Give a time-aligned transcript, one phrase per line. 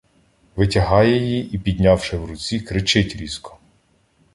[0.55, 3.57] Витягає її і, піднявши в руці, кричить різко: